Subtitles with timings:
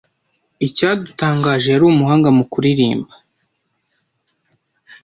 [0.67, 3.13] Icyadutangaje, yari umuhanga mu kuririmba.